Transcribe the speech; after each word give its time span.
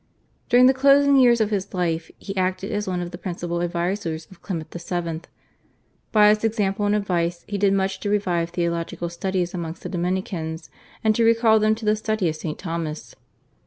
During 0.49 0.65
the 0.65 0.73
closing 0.73 1.15
years 1.15 1.39
of 1.41 1.51
his 1.51 1.75
life 1.75 2.09
he 2.17 2.35
acted 2.35 2.71
as 2.71 2.87
one 2.87 3.01
of 3.01 3.11
the 3.11 3.19
principal 3.19 3.61
advisers 3.61 4.25
of 4.31 4.41
Clement 4.41 4.73
VII. 4.73 5.29
By 6.11 6.29
his 6.29 6.43
example 6.43 6.87
and 6.87 6.95
his 6.95 7.01
advice 7.03 7.45
he 7.47 7.59
did 7.59 7.73
much 7.73 7.99
to 7.99 8.09
revive 8.09 8.49
theological 8.49 9.09
studies 9.09 9.53
amongst 9.53 9.83
the 9.83 9.89
Dominicans 9.89 10.71
and 11.03 11.13
to 11.15 11.23
recall 11.23 11.59
them 11.59 11.75
to 11.75 11.85
the 11.85 11.95
study 11.95 12.27
of 12.27 12.35
St. 12.35 12.57
Thomas. 12.57 13.15